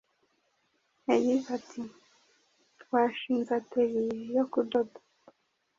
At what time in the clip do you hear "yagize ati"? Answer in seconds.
1.09-1.81